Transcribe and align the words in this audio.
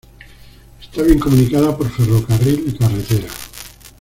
Está 0.81 1.03
bien 1.03 1.19
comunicada 1.19 1.77
por 1.77 1.87
ferrocarril 1.91 2.63
y 2.65 2.71
carretera. 2.75 3.27